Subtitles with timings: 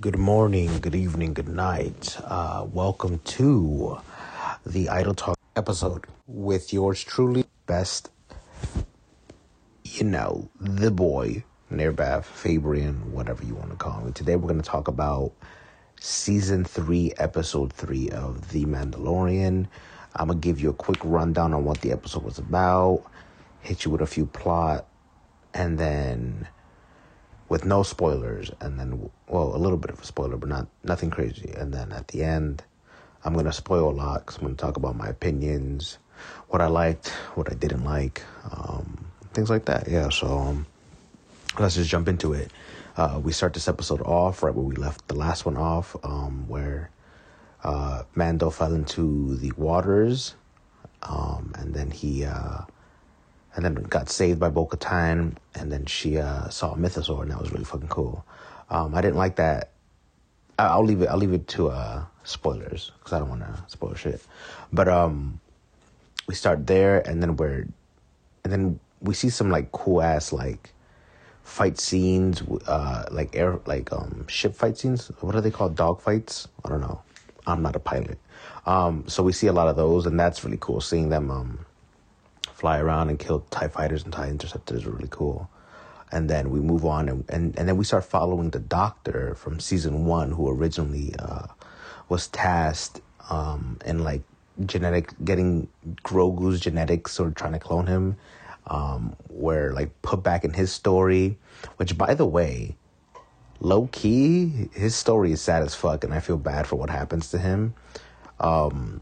[0.00, 2.16] Good morning, good evening, good night.
[2.24, 3.98] Uh, welcome to
[4.64, 8.08] the Idle Talk episode with yours truly, best,
[9.84, 14.12] you know, the boy, Nirbath, Fabian, whatever you want to call me.
[14.12, 15.32] Today we're going to talk about
[16.00, 19.66] season three, episode three of The Mandalorian.
[20.16, 23.04] I'm going to give you a quick rundown on what the episode was about,
[23.60, 24.86] hit you with a few plot,
[25.52, 26.48] and then
[27.50, 31.10] with no spoilers, and then well, a little bit of a spoiler, but not nothing
[31.10, 31.52] crazy.
[31.54, 32.62] And then at the end,
[33.24, 35.98] I'm gonna spoil a lot because I'm gonna talk about my opinions,
[36.48, 39.88] what I liked, what I didn't like, um, things like that.
[39.88, 40.66] Yeah, so um,
[41.58, 42.52] let's just jump into it.
[42.96, 46.46] Uh, we start this episode off right where we left the last one off, um,
[46.46, 46.90] where
[47.64, 50.36] uh, Mando fell into the waters,
[51.02, 52.24] um, and then he.
[52.24, 52.60] Uh,
[53.56, 57.30] and then got saved by Bo Katan, and then she uh, saw a mythosaur, and
[57.30, 58.24] that was really fucking cool.
[58.70, 59.70] Um, I didn't like that.
[60.58, 61.08] I- will leave it.
[61.08, 64.22] I'll leave it to uh, spoilers because I don't want to spoil shit.
[64.72, 65.40] But um,
[66.28, 67.66] we start there, and then we're,
[68.44, 70.72] and then we see some like cool ass like
[71.42, 75.08] fight scenes, uh, like air, like um, ship fight scenes.
[75.20, 75.74] What are they called?
[75.74, 76.46] Dog fights?
[76.64, 77.02] I don't know.
[77.46, 78.18] I'm not a pilot.
[78.66, 80.80] Um, so we see a lot of those, and that's really cool.
[80.80, 81.64] Seeing them um
[82.60, 85.48] fly around and kill TIE fighters and TIE interceptors is really cool.
[86.12, 89.60] And then we move on and, and, and then we start following the doctor from
[89.60, 91.46] season one who originally uh,
[92.10, 93.00] was tasked
[93.30, 94.22] um, in like
[94.66, 95.68] genetic, getting
[96.04, 98.16] Grogu's genetics or trying to clone him.
[98.66, 101.38] Um, where like put back in his story,
[101.78, 102.76] which by the way,
[103.58, 107.30] low key, his story is sad as fuck, and I feel bad for what happens
[107.30, 107.74] to him.
[108.38, 109.00] Um,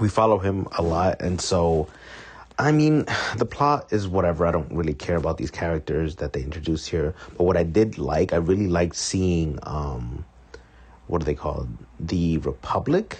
[0.00, 1.88] we follow him a lot, and so
[2.60, 3.06] I mean,
[3.38, 4.44] the plot is whatever.
[4.46, 7.14] I don't really care about these characters that they introduce here.
[7.38, 10.26] But what I did like, I really liked seeing, um,
[11.06, 11.68] what are they called?
[11.98, 13.18] The Republic?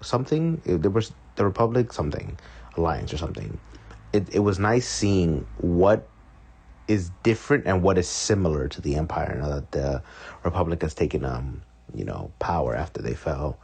[0.00, 0.62] Something?
[0.64, 2.38] There was the Republic something.
[2.76, 3.58] Alliance or something.
[4.12, 6.08] It, it was nice seeing what
[6.86, 10.02] is different and what is similar to the Empire now that the
[10.44, 11.62] Republic has taken, um,
[11.94, 13.58] you know, power after they fell.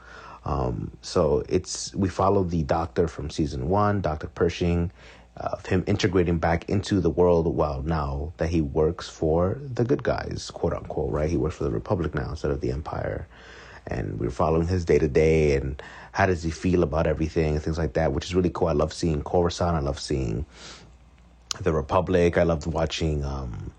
[0.49, 4.91] Um, so it's we follow the doctor from season one, Doctor Pershing,
[5.37, 7.55] uh, of him integrating back into the world.
[7.55, 11.29] Well, now that he works for the good guys, quote unquote, right?
[11.29, 13.29] He works for the Republic now instead of the Empire,
[13.87, 15.83] and we're following his day to day and
[16.13, 18.69] how does he feel about everything and things like that, which is really cool.
[18.69, 19.77] I love seeing Coruscant.
[19.77, 20.47] I love seeing
[21.61, 22.39] the Republic.
[22.39, 23.23] I loved watching.
[23.23, 23.71] Um,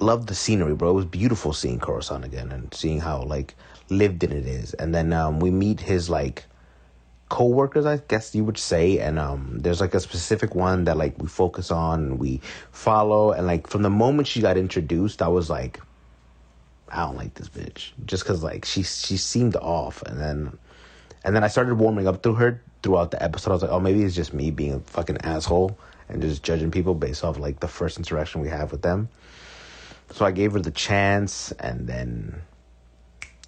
[0.00, 0.90] loved the scenery, bro.
[0.90, 3.54] It was beautiful seeing Coruscant again and seeing how like
[3.90, 4.74] lived in it is.
[4.74, 6.44] And then um, we meet his like
[7.28, 8.98] co-workers i guess you would say.
[8.98, 12.40] And um there's like a specific one that like we focus on and we
[12.72, 13.32] follow.
[13.32, 15.80] And like from the moment she got introduced i was like
[16.90, 17.90] i don't like this bitch.
[18.06, 20.02] Just because like she she seemed off.
[20.02, 20.58] And then
[21.24, 23.50] and then i started warming up to her throughout the episode.
[23.50, 25.78] I was like oh maybe it's just me being a fucking asshole
[26.08, 29.08] and just judging people based off like the first interaction we have with them.
[30.12, 32.40] So i gave her the chance and then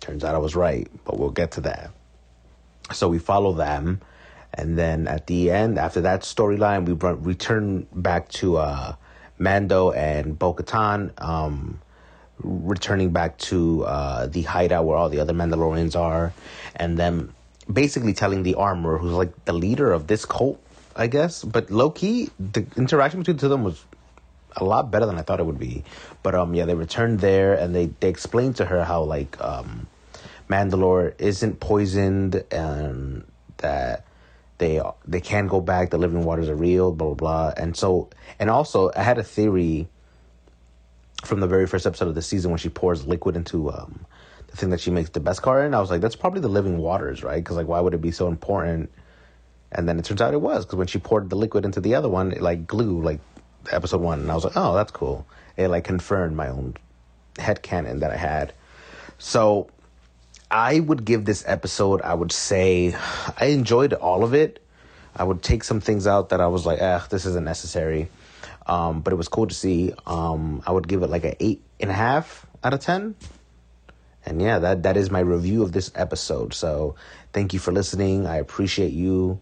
[0.01, 1.91] Turns out I was right, but we'll get to that.
[2.93, 4.01] So we follow them,
[4.55, 8.95] and then at the end, after that storyline, we run, return back to uh,
[9.39, 11.81] Mando and Bo Katan, um,
[12.43, 16.33] returning back to uh, the hideout where all the other Mandalorians are,
[16.75, 17.33] and then
[17.71, 20.61] basically telling the armorer, who's like the leader of this cult,
[20.97, 21.45] I guess.
[21.45, 23.85] But low key, the interaction between the two of them was
[24.57, 25.85] a lot better than I thought it would be.
[26.23, 29.87] But um, yeah, they returned there and they they explained to her how like um,
[30.49, 33.25] Mandalore isn't poisoned and
[33.59, 34.05] that
[34.59, 35.91] they they can go back.
[35.91, 36.93] The living waters are real.
[36.93, 37.53] Blah blah blah.
[37.57, 39.89] And so and also I had a theory
[41.25, 44.07] from the very first episode of the season when she pours liquid into um,
[44.49, 45.75] the thing that she makes the Beskar in.
[45.75, 47.43] I was like, that's probably the living waters, right?
[47.43, 48.91] Because like, why would it be so important?
[49.73, 51.95] And then it turns out it was because when she poured the liquid into the
[51.95, 53.21] other one, it like glue like
[53.71, 55.27] episode one, and I was like, oh, that's cool.
[55.57, 56.77] It like confirmed my own
[57.39, 58.53] head canon that I had.
[59.19, 59.69] So
[60.51, 62.95] I would give this episode, I would say,
[63.39, 64.65] I enjoyed all of it.
[65.15, 68.09] I would take some things out that I was like, eh, this isn't necessary.
[68.67, 69.93] Um, but it was cool to see.
[70.07, 73.15] Um, I would give it like an eight and a half out of ten.
[74.25, 76.55] And yeah, that that is my review of this episode.
[76.55, 76.95] So
[77.33, 78.27] thank you for listening.
[78.27, 79.41] I appreciate you.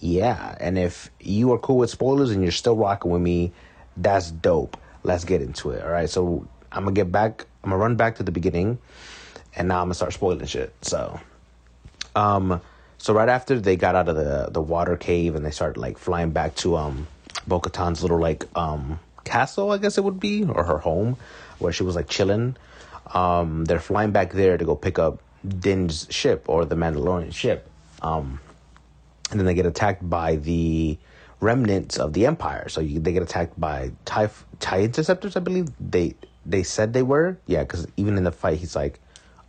[0.00, 3.52] Yeah, and if you are cool with spoilers and you're still rocking with me,
[3.96, 4.76] that's dope.
[5.02, 5.82] Let's get into it.
[5.82, 7.46] All right, so I'm gonna get back.
[7.64, 8.78] I'm gonna run back to the beginning
[9.56, 10.72] and now I'm gonna start spoiling shit.
[10.82, 11.18] So,
[12.14, 12.60] um,
[12.98, 15.98] so right after they got out of the the water cave and they started like
[15.98, 17.06] flying back to um,
[17.46, 21.16] Bo little like um castle, I guess it would be, or her home,
[21.58, 22.56] where she was like chilling.
[23.12, 27.68] Um, they're flying back there to go pick up Din's ship or the Mandalorian ship.
[28.02, 28.40] Um,
[29.30, 30.98] and then they get attacked by the
[31.40, 32.68] remnants of the Empire.
[32.68, 34.28] So you, they get attacked by TIE,
[34.60, 35.68] TIE interceptors, I believe.
[35.80, 36.14] They
[36.44, 37.38] they said they were.
[37.46, 39.00] Yeah, because even in the fight, he's like,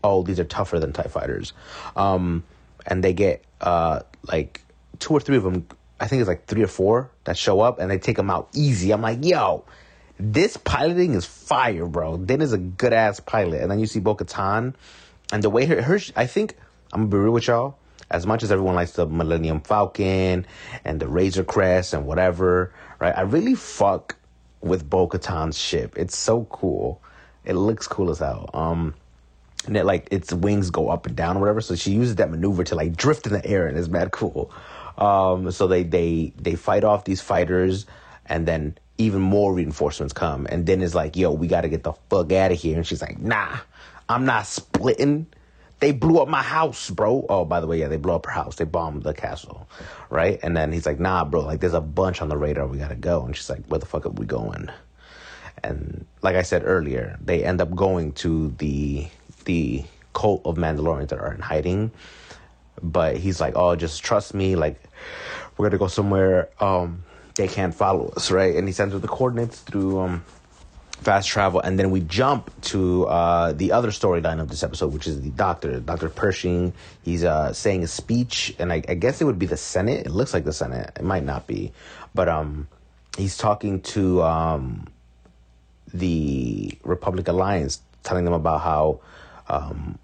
[0.03, 1.53] oh, these are tougher than TIE fighters.
[1.95, 2.44] Um,
[2.85, 4.62] and they get uh, like
[5.00, 5.68] two or three of them,
[6.00, 8.50] I think it's like three or four that show up and they take them out
[8.53, 8.91] easy.
[8.91, 9.63] I'm like, yo,
[10.19, 12.18] this piloting is fire, bro.
[12.18, 13.62] Din is a good ass pilot.
[13.62, 14.73] And then you see Bo Katan
[15.31, 16.56] and the way her, her, I think,
[16.94, 17.77] I'm gonna be real with y'all.
[18.09, 20.45] As much as everyone likes the Millennium Falcon
[20.86, 23.15] and the Razor Crest and whatever, right?
[23.18, 24.15] I really fuck
[24.62, 25.94] with Bo Katan's ship.
[25.98, 27.01] It's so cool.
[27.44, 28.50] It looks cool as hell.
[28.54, 28.94] Um,
[29.65, 31.62] and it like its wings go up and down or whatever.
[31.62, 34.51] So she uses that maneuver to like drift in the air, and it's mad cool.
[34.98, 37.86] Um, so they they they fight off these fighters,
[38.25, 40.48] and then even more reinforcements come.
[40.50, 42.77] And then it's like, yo, we got to get the fuck out of here.
[42.77, 43.57] And she's like, nah,
[44.09, 45.27] I'm not splitting.
[45.79, 47.25] They blew up my house, bro.
[47.29, 48.56] Oh, by the way, yeah, they blew up her house.
[48.56, 49.68] They bombed the castle,
[50.09, 50.39] right?
[50.41, 52.65] And then he's like, nah, bro, like there's a bunch on the radar.
[52.65, 53.24] We gotta go.
[53.24, 54.69] And she's like, where the fuck are we going?
[55.63, 59.07] And like I said earlier, they end up going to the
[59.45, 59.83] the
[60.13, 61.91] cult of Mandalorians that are in hiding.
[62.81, 64.56] But he's like, oh, just trust me.
[64.56, 64.81] Like,
[65.57, 66.50] we're gonna go somewhere.
[66.59, 67.03] Um,
[67.35, 68.56] they can't follow us, right?
[68.56, 70.23] And he sends her the coordinates through um,
[71.01, 75.07] fast travel, and then we jump to uh, the other storyline of this episode, which
[75.07, 76.73] is the doctor, Doctor Pershing.
[77.03, 80.05] He's uh, saying a speech, and I, I, guess it would be the Senate.
[80.05, 80.91] It looks like the Senate.
[80.95, 81.71] It might not be,
[82.13, 82.67] but um,
[83.17, 84.88] he's talking to um,
[85.94, 88.99] the Republic Alliance, telling them about how
[89.47, 89.97] um,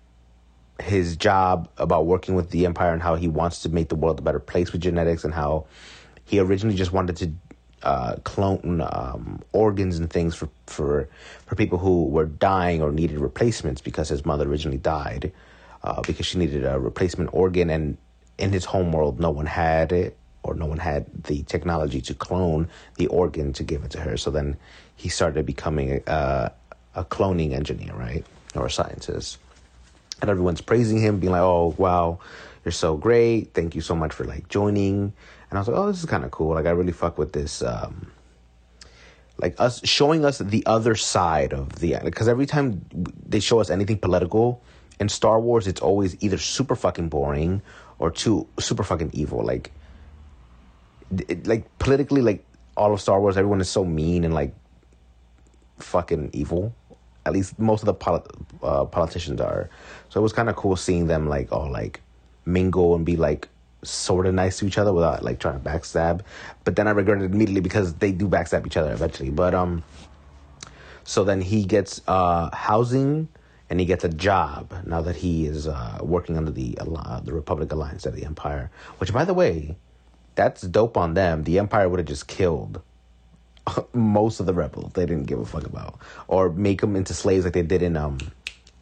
[0.81, 4.19] his job about working with the empire and how he wants to make the world
[4.19, 5.65] a better place with genetics and how
[6.25, 7.27] he originally just wanted to
[7.83, 11.07] uh, clone um, organs and things for, for
[11.45, 15.31] for people who were dying or needed replacements because his mother originally died
[15.83, 17.69] uh, because she needed a replacement organ.
[17.69, 17.97] And
[18.37, 22.13] in his home world no one had it or no one had the technology to
[22.13, 24.17] clone the organ to give it to her.
[24.17, 24.57] So then
[24.95, 26.51] he started becoming a,
[26.95, 28.25] a cloning engineer right?
[28.55, 29.37] Or a scientist.
[30.21, 32.19] And everyone's praising him being like oh wow
[32.63, 33.53] you're so great.
[33.53, 35.13] Thank you so much for like joining
[35.53, 36.55] and I was like, oh, this is kind of cool.
[36.55, 37.61] Like, I really fuck with this.
[37.61, 38.11] Um,
[39.37, 42.83] like us showing us the other side of the because every time
[43.29, 44.63] they show us anything political
[44.99, 47.61] in Star Wars, it's always either super fucking boring
[47.99, 49.45] or too super fucking evil.
[49.45, 49.71] Like,
[51.27, 52.43] it, like politically, like
[52.75, 54.55] all of Star Wars, everyone is so mean and like
[55.77, 56.73] fucking evil.
[57.27, 58.25] At least most of the polit-
[58.63, 59.69] uh, politicians are.
[60.09, 62.01] So it was kind of cool seeing them like all like
[62.43, 63.49] mingle and be like
[63.83, 66.21] sort of nice to each other without like trying to backstab.
[66.63, 69.29] But then I regretted it immediately because they do backstab each other eventually.
[69.29, 69.83] But um,
[71.03, 73.27] so then he gets uh housing
[73.69, 77.33] and he gets a job now that he is uh, working under the uh, the
[77.33, 78.69] Republic Alliance of the Empire.
[78.99, 79.75] Which, by the way,
[80.35, 81.43] that's dope on them.
[81.43, 82.81] The Empire would have just killed
[83.93, 84.91] most of the rebels.
[84.93, 85.97] They didn't give a fuck about,
[86.27, 88.19] or make them into slaves like they did in um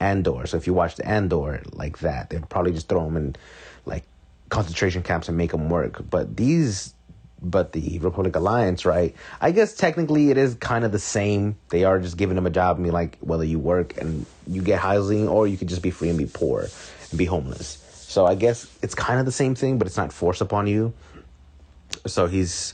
[0.01, 0.45] Andor.
[0.47, 3.35] So if you watch the Andor like that, they'd probably just throw them in
[3.85, 4.03] like
[4.51, 6.03] concentration camps and make them work.
[6.09, 6.93] But these,
[7.41, 9.15] but the Republic Alliance, right?
[9.39, 11.55] I guess technically it is kind of the same.
[11.69, 14.61] They are just giving them a job and be like, whether you work and you
[14.61, 16.67] get housing or you could just be free and be poor
[17.09, 17.79] and be homeless.
[18.09, 20.93] So I guess it's kind of the same thing, but it's not forced upon you.
[22.05, 22.73] So he's,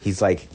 [0.00, 0.48] he's like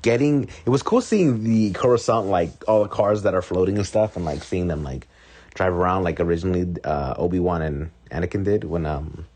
[0.00, 3.86] getting, it was cool seeing the Coruscant, like all the cars that are floating and
[3.86, 5.08] stuff and like seeing them like
[5.54, 9.26] drive around like originally uh, Obi-Wan and Anakin did when, um,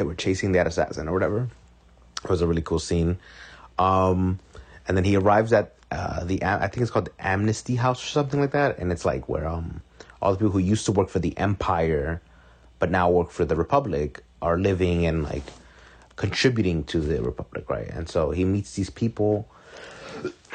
[0.00, 1.46] they were chasing that assassin or whatever.
[2.24, 3.18] It was a really cool scene.
[3.78, 4.38] Um,
[4.88, 8.06] and then he arrives at uh, the I think it's called the Amnesty House or
[8.06, 9.82] something like that, and it's like where um
[10.22, 12.22] all the people who used to work for the Empire,
[12.78, 15.42] but now work for the Republic, are living and like
[16.16, 17.88] contributing to the Republic, right?
[17.88, 19.50] And so he meets these people.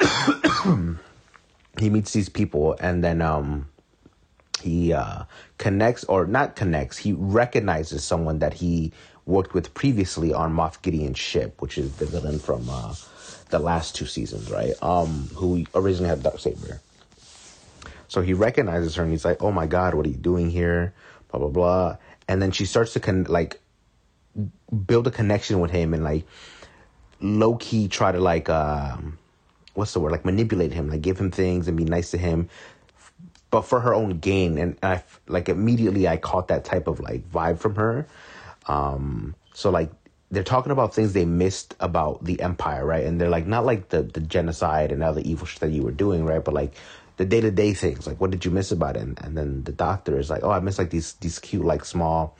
[1.78, 3.68] he meets these people, and then um
[4.66, 5.24] he uh,
[5.58, 6.98] connects or not connects.
[6.98, 8.92] He recognizes someone that he
[9.24, 12.94] worked with previously on Moff Gideon's ship, which is the villain from uh,
[13.50, 14.74] the last two seasons, right?
[14.82, 16.80] Um, who originally had Dark Saber.
[18.08, 20.92] So he recognizes her and he's like, "Oh my God, what are you doing here?"
[21.30, 21.96] Blah blah blah.
[22.28, 23.60] And then she starts to con- like
[24.86, 26.26] build a connection with him and like
[27.20, 29.18] low key try to like um,
[29.74, 32.48] what's the word like manipulate him, like give him things and be nice to him,
[33.56, 34.58] but for her own gain.
[34.58, 38.06] And I like immediately I caught that type of like vibe from her.
[38.66, 39.90] Um, so like
[40.30, 43.04] they're talking about things they missed about the empire, right?
[43.04, 45.82] And they're like not like the the genocide and all the evil shit that you
[45.82, 46.44] were doing, right?
[46.44, 46.74] But like
[47.16, 48.06] the day to day things.
[48.06, 49.04] Like, what did you miss about it?
[49.04, 51.86] And, and then the doctor is like, oh, I miss like these these cute like
[51.86, 52.36] small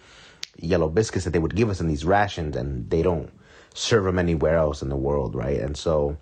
[0.58, 3.32] yellow biscuits that they would give us in these rations, and they don't
[3.72, 5.60] serve them anywhere else in the world, right?
[5.60, 6.18] And so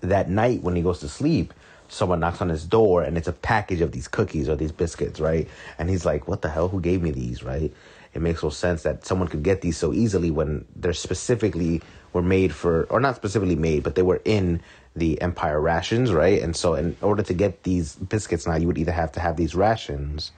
[0.00, 1.52] that night when he goes to sleep,
[1.88, 5.20] someone knocks on his door and it's a package of these cookies or these biscuits,
[5.20, 5.48] right?
[5.78, 6.68] And he's like, "What the hell?
[6.68, 7.72] Who gave me these?" Right?
[8.14, 11.82] It makes no sense that someone could get these so easily when they're specifically
[12.14, 14.62] were made for, or not specifically made, but they were in
[14.96, 16.40] the Empire rations, right?
[16.42, 19.36] And so, in order to get these biscuits now, you would either have to have
[19.36, 20.32] these rations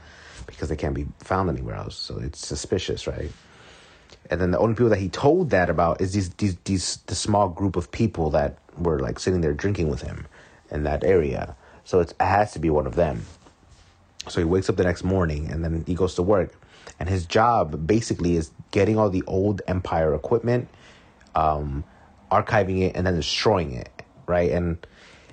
[0.47, 1.97] because they can't be found anywhere else.
[1.97, 3.31] So it's suspicious, right?
[4.31, 7.15] And then the only people that he told that about is these these these the
[7.15, 10.27] small group of people that were like sitting there drinking with him
[10.71, 11.57] in that area.
[11.85, 13.25] So it has to be one of them.
[14.29, 16.53] So he wakes up the next morning and then he goes to work.
[17.01, 20.69] And his job basically is getting all the old Empire equipment,
[21.35, 21.85] um,
[22.31, 23.91] archiving it, and then destroying it,
[24.27, 24.51] right?
[24.51, 24.85] And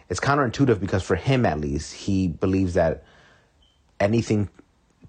[0.10, 3.04] it's counterintuitive because for him, at least, he believes that
[4.00, 4.50] anything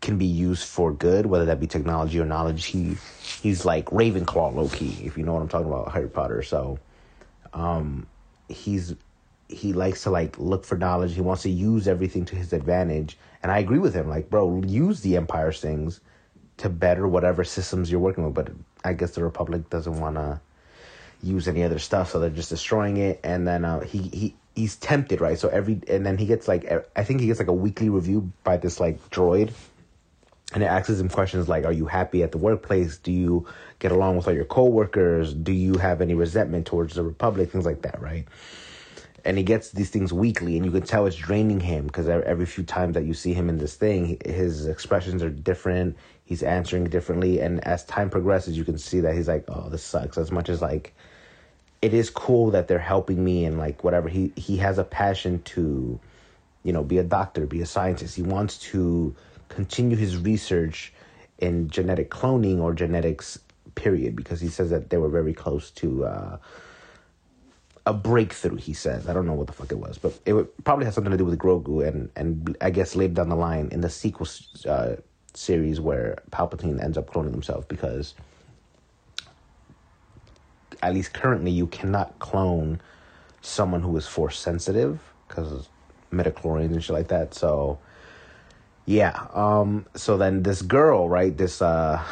[0.01, 2.67] can be used for good, whether that be technology or knowledge.
[2.67, 2.97] He
[3.43, 6.43] he's like Ravenclaw low key, if you know what I'm talking about, Harry Potter.
[6.43, 6.79] So
[7.53, 8.07] um
[8.49, 8.95] he's
[9.49, 11.15] he likes to like look for knowledge.
[11.15, 13.17] He wants to use everything to his advantage.
[13.43, 14.09] And I agree with him.
[14.09, 16.01] Like, bro, use the Empire's things
[16.59, 18.35] to better whatever systems you're working with.
[18.35, 18.51] But
[18.85, 20.41] I guess the Republic doesn't want to
[21.23, 23.21] use any other stuff, so they're just destroying it.
[23.23, 25.39] And then uh, he he he's tempted, right?
[25.39, 28.31] So every and then he gets like I think he gets like a weekly review
[28.43, 29.53] by this like droid
[30.55, 33.47] and it asks him questions like are you happy at the workplace do you
[33.79, 37.67] get along with all your coworkers do you have any resentment towards the republic things
[37.67, 38.27] like that right
[39.27, 42.47] and he gets these things weekly and you can tell it's draining him because every
[42.47, 46.85] few times that you see him in this thing his expressions are different he's answering
[46.85, 50.31] differently and as time progresses you can see that he's like oh this sucks as
[50.31, 50.95] much as like
[51.83, 54.09] it is cool that they're helping me and like whatever.
[54.09, 56.01] He he has a passion to
[56.63, 58.17] you know be a doctor be a scientist.
[58.17, 59.15] He wants to
[59.49, 60.93] continue his research
[61.39, 63.39] in genetic cloning or genetics
[63.75, 66.39] period because he says that they were very close to uh,
[67.87, 70.85] a breakthrough he says i don't know what the fuck it was but it probably
[70.85, 73.81] has something to do with grogu and and i guess later down the line in
[73.81, 74.27] the sequel
[74.69, 74.97] uh,
[75.35, 78.15] series where palpatine ends up cloning himself because
[80.83, 82.81] at least currently you cannot clone
[83.41, 85.69] someone who is force sensitive because
[86.13, 87.79] midichlorians and shit like that so
[88.87, 89.27] yeah.
[89.35, 91.37] Um, so then this girl, right?
[91.37, 92.03] This uh,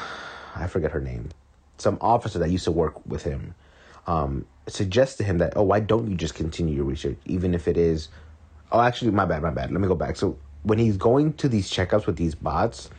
[0.56, 1.30] I forget her name.
[1.78, 3.54] Some officer that used to work with him
[4.06, 7.68] um, suggests to him that, oh, why don't you just continue your research, even if
[7.68, 8.08] it is.
[8.72, 9.70] Oh, actually, my bad, my bad.
[9.70, 10.16] Let me go back.
[10.16, 12.90] So when he's going to these checkups with these bots,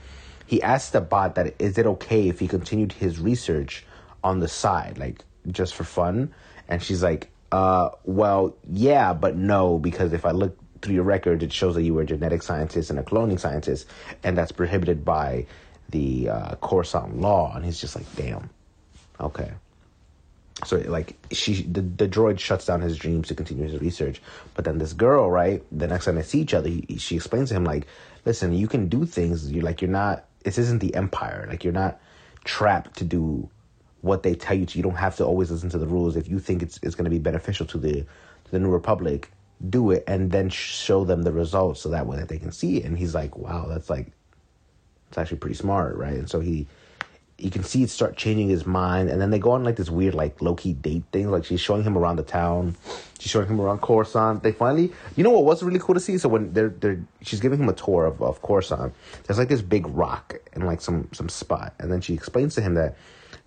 [0.46, 3.86] he asked the bot that is it okay if he continued his research
[4.24, 6.34] on the side, like just for fun?
[6.68, 11.42] And she's like, uh, well, yeah, but no, because if I look through your record,
[11.42, 13.88] it shows that you were a genetic scientist and a cloning scientist,
[14.24, 15.46] and that's prohibited by
[15.90, 17.56] the uh, Coruscant law.
[17.56, 18.50] And he's just like, damn,
[19.20, 19.52] okay.
[20.64, 24.22] So like she, the, the droid shuts down his dreams to continue his research.
[24.54, 25.62] But then this girl, right?
[25.72, 27.88] The next time they see each other, he, she explains to him like,
[28.26, 29.52] listen, you can do things.
[29.52, 30.26] You're like, you're not.
[30.44, 31.46] This isn't the Empire.
[31.50, 32.00] Like you're not
[32.46, 33.50] trapped to do
[34.02, 34.78] what they tell you to.
[34.78, 36.16] You don't have to always listen to the rules.
[36.16, 37.94] If you think it's it's going to be beneficial to the
[38.46, 39.32] to the New Republic,
[39.70, 42.78] do it and then show them the results so that way that they can see
[42.78, 42.86] it.
[42.86, 44.12] And he's like, wow, that's like,
[45.08, 46.14] it's actually pretty smart, right?
[46.14, 46.68] And so he,
[47.38, 49.90] you can see it start changing his mind, and then they go on like this
[49.90, 51.30] weird, like low key date thing.
[51.30, 52.76] Like she's showing him around the town,
[53.20, 54.42] she's showing him around Coruscant.
[54.42, 56.18] They finally, you know, what was really cool to see.
[56.18, 58.94] So when they're they're, she's giving him a tour of of Coruscant.
[59.24, 62.62] There's like this big rock and like some some spot, and then she explains to
[62.62, 62.96] him that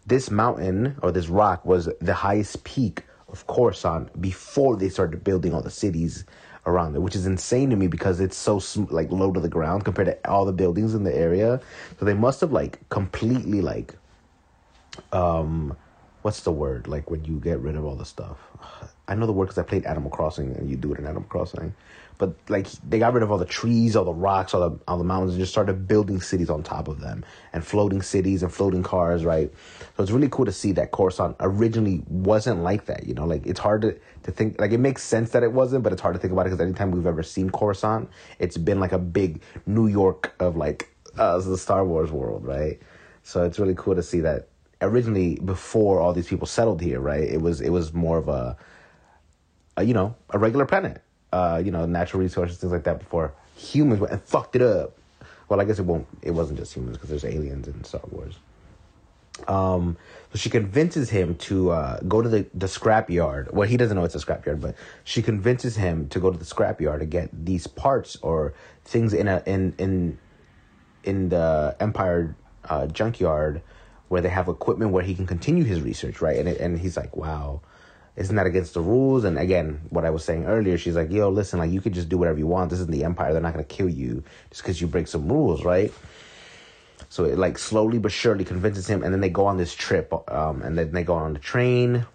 [0.07, 5.55] this mountain or this rock was the highest peak of Coruscant before they started building
[5.55, 6.25] all the cities
[6.69, 8.61] around it, which is insane to me because it's so
[8.91, 11.61] like low to the ground compared to all the buildings in the area.
[11.99, 13.95] So they must have like completely like,
[15.13, 15.77] um,
[16.23, 18.39] what's the word like when you get rid of all the stuff?
[19.09, 21.29] I know the word because I played Animal Crossing and you do it in Animal
[21.29, 21.75] Crossing.
[22.19, 24.99] But like they got rid of all the trees, all the rocks, all the all
[24.99, 28.53] the mountains, and just started building cities on top of them and floating cities and
[28.53, 29.53] floating cars, right?
[29.97, 33.07] So it's really cool to see that Coruscant originally wasn't like that.
[33.07, 35.85] You know, like it's hard to, to think like it makes sense that it wasn't,
[35.85, 38.11] but it's hard to think about it because anytime we've ever seen Coruscant,
[38.41, 42.81] it's been like a big New York of like uh, the Star Wars world, right?
[43.23, 44.49] So it's really cool to see that
[44.81, 47.23] originally before all these people settled here, right?
[47.23, 48.57] It was it was more of a,
[49.77, 53.35] a you know a regular planet uh, you know, natural resources, things like that before
[53.57, 54.97] humans went and fucked it up.
[55.49, 56.07] Well, I guess it won't.
[56.23, 58.39] It wasn't just humans because there's aliens in Star Wars.
[59.47, 59.97] Um,
[60.33, 63.53] so she convinces him to uh, go to the, the scrapyard.
[63.53, 66.45] Well, he doesn't know it's a scrapyard, but she convinces him to go to the
[66.45, 68.53] scrapyard to get these parts or
[68.85, 70.19] things in a in in
[71.05, 73.63] in the Empire uh, junkyard
[74.09, 76.39] where they have equipment where he can continue his research, right?
[76.39, 77.61] And it, and he's like, wow,
[78.19, 79.23] isn't that against the rules?
[79.23, 82.09] And again, what I was saying earlier, she's like, yo, listen, like you could just
[82.09, 82.71] do whatever you want.
[82.71, 83.33] This isn't the Empire.
[83.33, 85.93] They're not gonna kill you just because you break some rules, right?
[87.09, 90.13] So it like slowly but surely convinces him, and then they go on this trip,
[90.31, 92.07] um, and then they go on the train.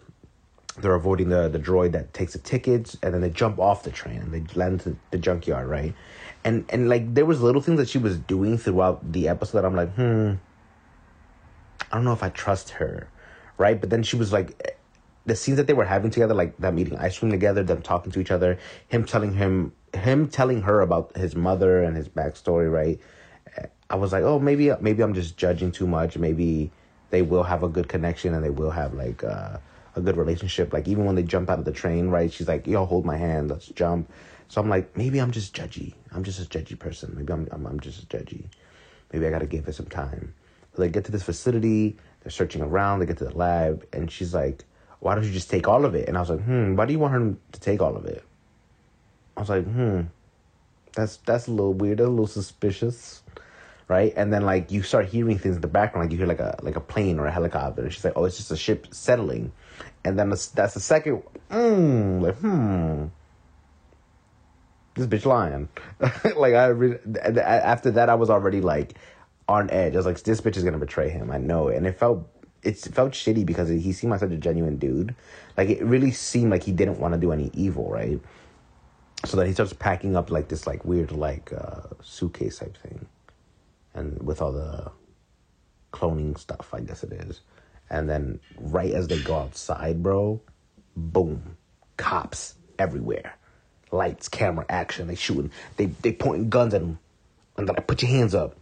[0.78, 3.92] They're avoiding the the droid that takes the tickets, and then they jump off the
[3.92, 5.96] train and they land to the junkyard, right?
[6.44, 9.66] And and like there was little things that she was doing throughout the episode that
[9.66, 10.34] I'm like, hmm,
[11.92, 13.08] I don't know if I trust her,
[13.58, 13.80] right?
[13.80, 14.73] But then she was like,
[15.26, 18.12] the scenes that they were having together, like them eating ice cream together, them talking
[18.12, 22.72] to each other, him telling him, him telling her about his mother and his backstory,
[22.72, 23.00] right?
[23.90, 26.18] I was like, oh, maybe maybe I'm just judging too much.
[26.18, 26.72] Maybe
[27.12, 29.58] they will have a good connection and they will have like uh,
[29.96, 30.74] a good relationship.
[30.74, 32.34] Like even when they jump out of the train, right?
[32.34, 34.12] She's like, yo, hold my hand, let's jump.
[34.48, 35.94] So I'm like, maybe I'm just judgy.
[36.12, 37.14] I'm just a judgy person.
[37.16, 38.46] Maybe I'm I'm, I'm just a judgy.
[39.12, 40.34] Maybe I gotta give it some time.
[40.76, 41.96] So they get to this facility.
[42.24, 43.00] They're searching around.
[43.00, 44.64] They get to the lab, and she's like,
[45.04, 46.08] why don't you just take all of it?
[46.08, 48.24] And I was like, hmm, why do you want her to take all of it?
[49.36, 50.02] I was like, hmm,
[50.94, 53.24] that's that's a little weird, a little suspicious
[53.88, 54.14] right?
[54.16, 56.58] And then like you start hearing things in the background, like you hear like a
[56.62, 59.52] like a plane or a helicopter, and she's like, "Oh, it's just a ship settling,"
[60.04, 63.06] and then that's, the second, mm, like hmm,
[64.96, 65.70] this bitch lying.
[66.36, 67.00] like I re-
[67.38, 68.96] after that, I was already like
[69.48, 69.94] on edge.
[69.94, 71.32] I was like, this bitch is gonna betray him.
[71.32, 72.28] I know it, and it felt
[72.64, 75.16] it felt shitty because he seemed like such a genuine dude.
[75.58, 78.20] Like it really seemed like he didn't want to do any evil, right?
[79.26, 83.08] So then he starts packing up like this like weird like uh, suitcase type thing
[83.94, 84.92] and with all the
[85.92, 87.42] cloning stuff, I guess it is.
[87.90, 90.42] And then right as they go outside, bro,
[90.96, 91.58] boom,
[91.98, 93.38] cops everywhere,
[93.92, 95.08] lights, camera, action.
[95.08, 96.98] They shooting, they they pointing guns at him,
[97.58, 98.56] and then I put your hands up.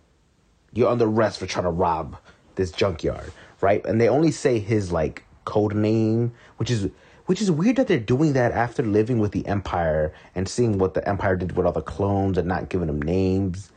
[0.74, 2.18] You're under arrest for trying to rob
[2.62, 3.86] this junkyard, right?
[3.86, 6.90] And they only say his like code name, which is
[7.26, 10.94] which is weird that they're doing that after living with the Empire and seeing what
[10.94, 13.72] the Empire did with all the clones and not giving them names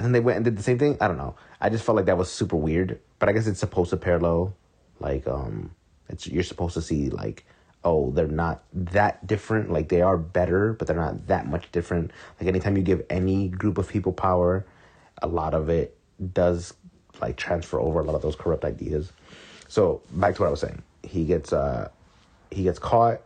[0.00, 0.96] and then they went and did the same thing.
[0.98, 1.34] I don't know.
[1.60, 2.98] I just felt like that was super weird.
[3.18, 4.56] But I guess it's supposed to parallel,
[4.98, 5.74] like um,
[6.08, 7.44] it's you're supposed to see like,
[7.84, 9.70] oh, they're not that different.
[9.70, 12.12] Like they are better, but they're not that much different.
[12.40, 14.64] Like anytime you give any group of people power,
[15.20, 15.98] a lot of it
[16.32, 16.72] does
[17.20, 19.12] like transfer over a lot of those corrupt ideas.
[19.68, 20.82] So back to what I was saying.
[21.02, 21.88] He gets uh,
[22.50, 23.22] he gets caught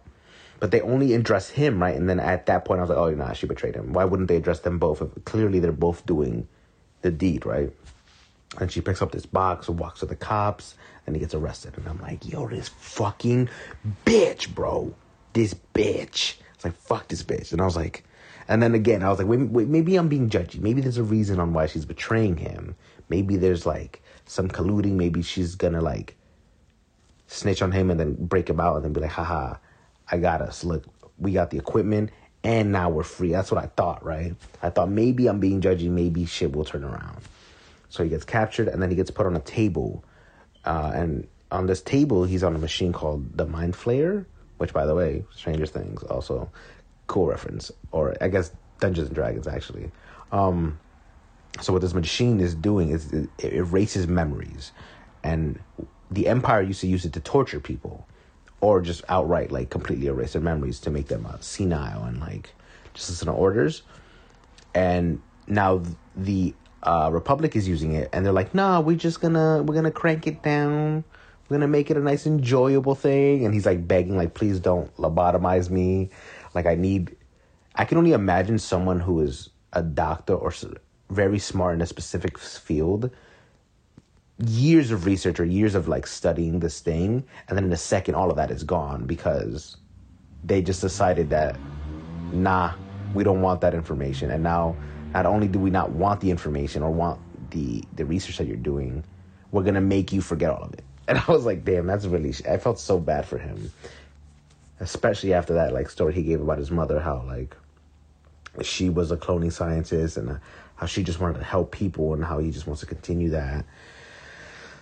[0.65, 1.95] but they only address him, right?
[1.95, 3.93] And then at that point, I was like, oh, nah, she betrayed him.
[3.93, 5.03] Why wouldn't they address them both?
[5.03, 6.49] If clearly they're both doing
[7.03, 7.71] the deed, right?
[8.59, 10.75] And she picks up this box and walks to the cops,
[11.07, 11.77] and he gets arrested.
[11.77, 13.51] And I'm like, yo, this fucking
[14.07, 14.95] bitch, bro.
[15.35, 16.37] This bitch.
[16.55, 17.53] It's like, fuck this bitch.
[17.53, 18.05] And I was like,
[18.49, 20.61] and then again, I was like, wait, wait, maybe I'm being judgy.
[20.61, 22.77] Maybe there's a reason on why she's betraying him.
[23.09, 24.93] Maybe there's like some colluding.
[24.93, 26.17] Maybe she's gonna like
[27.27, 29.57] snitch on him and then break him out and then be like, haha,
[30.11, 30.65] I got us.
[30.65, 30.85] Look,
[31.19, 32.11] we got the equipment
[32.43, 33.31] and now we're free.
[33.31, 34.35] That's what I thought, right?
[34.63, 37.23] I thought maybe I'm being judgy, maybe shit will turn around.
[37.89, 40.05] So he gets captured and then he gets put on a table.
[40.65, 44.27] Uh, and on this table, he's on a machine called the Mind Flayer,
[44.59, 46.51] which, by the way, Stranger Things also
[47.07, 49.91] cool reference, or I guess Dungeons and Dragons actually.
[50.33, 50.79] Um,
[51.61, 54.73] so what this machine is doing is it erases memories,
[55.23, 55.59] and
[56.11, 58.07] the Empire used to use it to torture people
[58.61, 62.55] or just outright like completely erase their memories to make them uh, senile and like
[62.95, 63.83] just listen to orders.
[64.75, 65.83] And now
[66.17, 69.91] the uh, Republic is using it, and they're like, "Nah, we're just gonna we're gonna
[69.91, 71.05] crank it down.
[71.49, 74.95] We're gonna make it a nice, enjoyable thing." And he's like begging, like, "Please don't
[74.97, 76.11] lobotomize me.
[76.55, 77.17] Like, I need."
[77.77, 80.53] I can only imagine someone who is a doctor or
[81.11, 83.11] very smart in a specific field
[84.39, 88.17] years of research or years of like studying this thing and then in a second
[88.17, 89.77] all of that is gone because
[90.43, 91.57] they just decided that
[92.33, 92.73] nah
[93.15, 94.75] we don't want that information and now
[95.13, 98.57] not only do we not want the information or want the the research that you're
[98.57, 99.05] doing
[99.53, 102.35] we're gonna make you forget all of it and i was like damn that's really
[102.51, 103.71] i felt so bad for him
[104.81, 107.57] especially after that like story he gave about his mother how like
[108.63, 110.37] she was a cloning scientist and uh,
[110.77, 113.65] how she just wanted to help people and how he just wants to continue that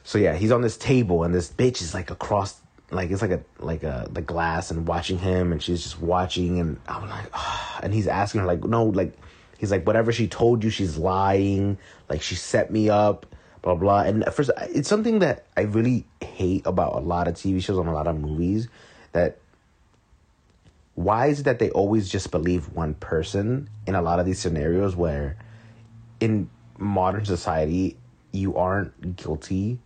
[0.05, 3.31] so yeah, he's on this table and this bitch is like across like it's like
[3.31, 7.27] a like a the glass and watching him and she's just watching and I'm like
[7.33, 9.17] oh, and he's asking her like no like
[9.59, 11.79] he's like whatever she told you she's lying
[12.09, 13.27] like she set me up
[13.63, 14.03] blah blah.
[14.03, 17.89] And first, it's something that I really hate about a lot of TV shows and
[17.89, 18.69] a lot of movies.
[19.13, 19.39] That
[20.95, 24.39] why is it that they always just believe one person in a lot of these
[24.39, 25.37] scenarios where
[26.21, 27.97] in modern society
[28.33, 29.79] you aren't guilty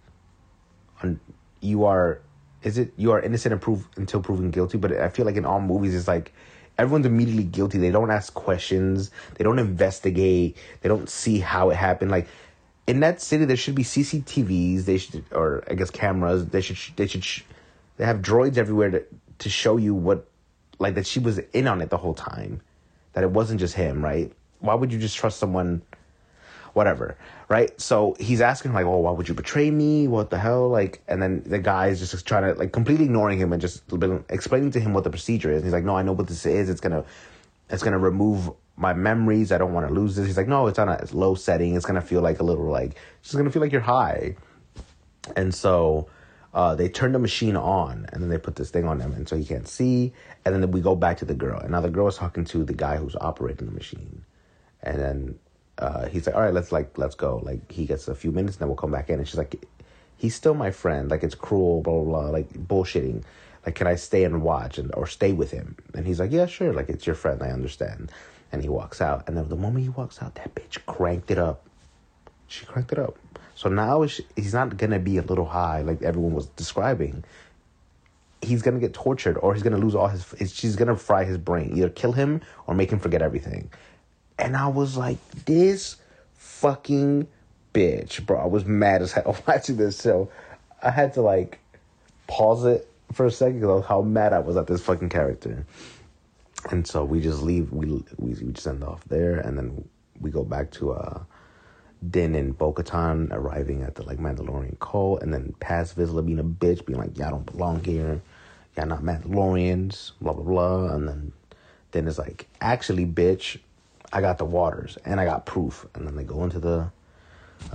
[1.60, 2.20] you are
[2.62, 3.52] is it you are innocent
[3.96, 4.78] until proven guilty?
[4.78, 6.32] But i feel like in all movies it's like
[6.78, 7.78] everyone's immediately guilty.
[7.78, 9.10] They don't ask questions.
[9.36, 10.56] They don't investigate.
[10.82, 12.10] They don't see how it happened.
[12.10, 12.28] Like
[12.86, 16.46] in that city there should be cctvs they should or i guess cameras.
[16.46, 17.24] They should they should
[17.96, 19.04] they have droids everywhere to,
[19.38, 20.26] to show you what
[20.78, 22.60] like that she was in on it the whole time
[23.12, 25.82] that it wasn't just him right why would you just trust someone
[26.76, 27.16] whatever,
[27.48, 27.80] right?
[27.80, 30.06] So he's asking like, "Oh, why would you betray me?
[30.06, 33.38] What the hell?" Like, and then the guy is just trying to like completely ignoring
[33.38, 33.82] him and just
[34.28, 35.56] explaining to him what the procedure is.
[35.56, 36.68] And he's like, "No, I know what this is.
[36.68, 37.04] It's gonna,
[37.70, 39.52] it's gonna remove my memories.
[39.52, 41.76] I don't want to lose this." He's like, "No, it's on a low setting.
[41.76, 44.36] It's gonna feel like a little like it's gonna feel like you're high."
[45.34, 46.08] And so.
[46.54, 49.28] Uh, they turn the machine on and then they put this thing on him and
[49.28, 50.12] so he can't see
[50.44, 52.64] and then we go back to the girl and now the girl is talking to
[52.64, 54.24] the guy who's operating the machine
[54.82, 55.38] and then
[55.78, 57.40] uh, he's like, all right, let's like, let's go.
[57.42, 59.18] Like he gets a few minutes, and then we'll come back in.
[59.18, 59.64] And she's like,
[60.16, 61.10] he's still my friend.
[61.10, 62.30] Like it's cruel, blah blah blah.
[62.30, 63.22] Like bullshitting.
[63.64, 65.76] Like can I stay and watch and or stay with him?
[65.94, 66.72] And he's like, yeah, sure.
[66.72, 67.42] Like it's your friend.
[67.42, 68.10] I understand.
[68.52, 69.24] And he walks out.
[69.26, 71.66] And then the moment he walks out, that bitch cranked it up.
[72.46, 73.18] She cranked it up.
[73.56, 77.24] So now he's not gonna be a little high like everyone was describing.
[78.42, 80.52] He's gonna get tortured, or he's gonna lose all his.
[80.52, 83.70] She's gonna fry his brain, either kill him or make him forget everything.
[84.38, 85.16] And I was like,
[85.46, 85.96] this
[86.34, 87.26] fucking
[87.72, 88.38] bitch, bro.
[88.38, 90.30] I was mad as hell watching this show.
[90.82, 91.58] I had to like
[92.26, 95.64] pause it for a second because how mad I was at this fucking character.
[96.70, 97.72] And so we just leave.
[97.72, 97.86] We
[98.18, 99.88] we we just end off there, and then
[100.20, 101.20] we go back to uh,
[102.10, 106.44] Din and Bo-Katan arriving at the like Mandalorian cult, and then Paz Vizsla being a
[106.44, 108.20] bitch, being like, "Y'all don't belong here.
[108.76, 110.94] Y'all not Mandalorians." Blah blah blah.
[110.94, 111.32] And then
[111.92, 113.58] Din is like, "Actually, bitch,
[114.12, 115.86] I got the waters and I got proof.
[115.94, 116.90] And then they go into the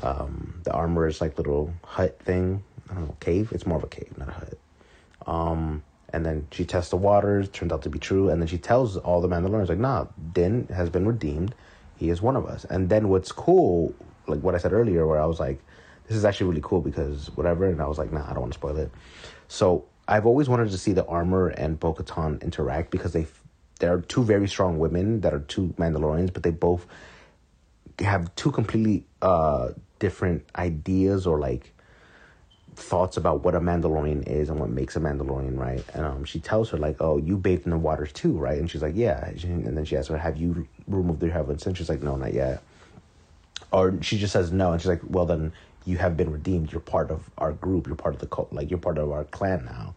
[0.02, 2.64] um, the armorer's like little hut thing.
[2.90, 3.52] I don't know, cave.
[3.52, 4.58] It's more of a cave, not a hut.
[5.28, 8.58] Um, and then she tests the waters, turns out to be true, and then she
[8.58, 11.56] tells all the Mandalorians like, "Nah, Din has been redeemed.
[11.98, 13.94] He is one of us." And then what's cool,
[14.32, 15.62] like what I said earlier, where I was like,
[16.08, 18.54] "This is actually really cool because whatever," and I was like, "Nah, I don't want
[18.54, 18.92] to spoil it."
[19.48, 23.28] So I've always wanted to see the armorer and Bo-Katan interact because they
[23.80, 26.86] there are two very strong women that are two Mandalorians, but they both
[28.00, 31.74] have two completely uh, different ideas or like
[32.76, 35.84] thoughts about what a Mandalorian is and what makes a Mandalorian, right?
[35.94, 38.70] And um, she tells her like, "Oh, you bathed in the waters too, right?" And
[38.70, 41.90] she's like, "Yeah." And then she asks her, "Have you removed your heavens?" And she's
[41.90, 42.64] like, "No, not yet."
[43.72, 45.54] Or she just says no, and she's like, "Well, then
[45.86, 46.72] you have been redeemed.
[46.72, 47.88] You're part of our group.
[47.88, 48.52] You're part of the cult.
[48.52, 49.96] Like you're part of our clan now."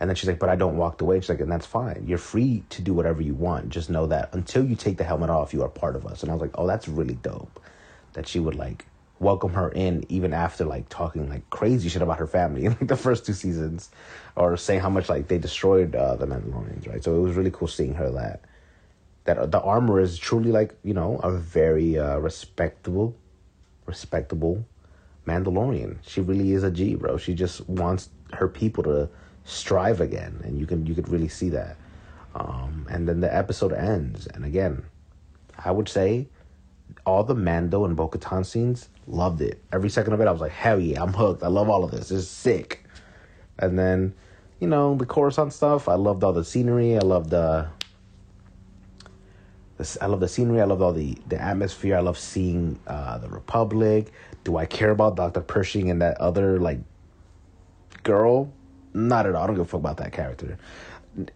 [0.00, 1.20] And then she's like, but I don't walk away.
[1.20, 2.04] She's like, and that's fine.
[2.06, 3.68] You're free to do whatever you want.
[3.68, 6.22] Just know that until you take the helmet off, you are part of us.
[6.22, 7.60] And I was like, oh, that's really dope.
[8.14, 8.86] That she would like
[9.20, 12.88] welcome her in even after like talking like crazy shit about her family in like
[12.88, 13.90] the first two seasons
[14.36, 17.02] or saying how much like they destroyed uh, the Mandalorians, right?
[17.02, 18.42] So it was really cool seeing her that
[19.24, 23.16] that the armorer is truly like, you know, a very uh, respectable
[23.86, 24.64] respectable
[25.26, 25.98] Mandalorian.
[26.02, 27.16] She really is a G, bro.
[27.16, 29.08] She just wants her people to
[29.44, 31.76] strive again, and you can you could really see that.
[32.34, 34.84] Um, and then the episode ends, and again,
[35.64, 36.28] I would say
[37.06, 39.62] all the Mando and Bo-Katan scenes, loved it.
[39.72, 41.42] Every second of it, I was like, hell yeah, I'm hooked.
[41.42, 42.10] I love all of this.
[42.10, 42.84] It's sick.
[43.58, 44.14] And then,
[44.60, 46.96] you know, the Coruscant stuff, I loved all the scenery.
[46.96, 47.68] I loved the,
[49.76, 50.60] the I love the scenery.
[50.60, 51.96] I love all the the atmosphere.
[51.96, 54.12] I love seeing uh, the Republic.
[54.44, 56.78] Do I care about Doctor Pershing and that other like
[58.02, 58.52] girl?
[58.92, 59.42] Not at all.
[59.42, 60.58] I don't give a fuck about that character.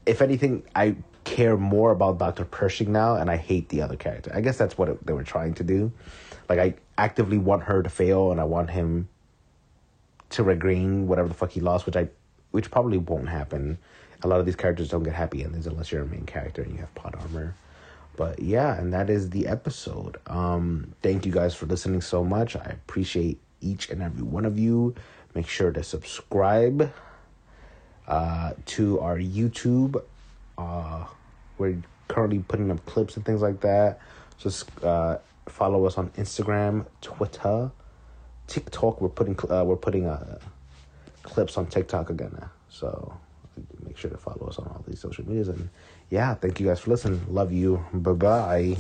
[0.07, 0.97] If anything, I
[1.29, 2.45] care more about Dr.
[2.45, 4.33] Pershing now, and I hate the other character.
[4.35, 5.93] I guess that's what it, they were trying to do.
[6.49, 9.09] Like, I actively want her to fail, and I want him
[10.31, 12.09] to regain whatever the fuck he lost, which I,
[12.51, 13.79] which probably won't happen.
[14.23, 16.73] A lot of these characters don't get happy endings unless you're a main character and
[16.73, 17.55] you have plot armor.
[18.19, 20.17] But yeah, and that is the episode.
[20.27, 22.57] Um, thank you guys for listening so much.
[22.57, 24.97] I appreciate each and every one of you.
[25.37, 26.93] Make sure to subscribe
[28.09, 30.03] uh, to our YouTube.
[30.59, 31.05] Uh,
[31.59, 34.01] we're currently putting up clips and things like that.
[34.37, 37.71] Just uh, follow us on Instagram, Twitter,
[38.49, 39.01] TikTok.
[39.01, 40.41] We're putting uh, we're putting uh,
[41.23, 42.51] clips on TikTok again now.
[42.69, 43.17] So
[43.85, 45.49] make sure to follow us on all these social medias.
[45.49, 45.69] And
[46.11, 47.25] yeah, thank you guys for listening.
[47.29, 47.85] Love you.
[47.93, 48.77] Bye bye.